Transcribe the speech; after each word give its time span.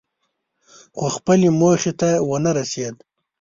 خو 0.97 1.05
خپلې 1.17 1.49
موخې 1.59 1.93
ته 1.99 2.09
ونه 2.29 2.51
رسېد. 2.57 2.95